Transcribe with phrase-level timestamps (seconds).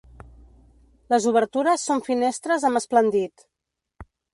[1.15, 3.51] Les obertures són finestres amb esplandit.